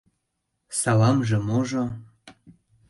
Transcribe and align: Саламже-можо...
Саламже-можо... 0.79 1.83